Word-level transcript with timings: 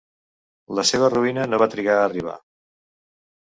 La 0.79 0.85
seva 0.91 1.09
ruïna 1.15 1.43
no 1.51 1.59
va 1.65 1.69
trigar 1.75 1.99
a 1.99 2.07
arribar. 2.09 2.35